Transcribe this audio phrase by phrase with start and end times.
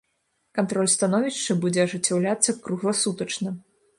[0.59, 3.49] Кантроль становішча будзе ажыццяўляцца кругласутачна.